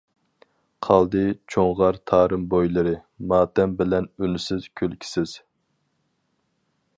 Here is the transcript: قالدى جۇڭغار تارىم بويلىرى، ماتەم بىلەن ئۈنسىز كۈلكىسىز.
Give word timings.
قالدى 0.85 1.19
جۇڭغار 1.55 1.99
تارىم 2.11 2.47
بويلىرى، 2.53 2.95
ماتەم 3.33 3.77
بىلەن 3.83 4.09
ئۈنسىز 4.25 4.67
كۈلكىسىز. 4.83 5.37